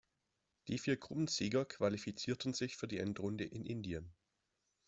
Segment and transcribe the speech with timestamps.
[0.67, 4.11] Die vier Gruppensieger qualifizierten sich für die Endrunde in Indien.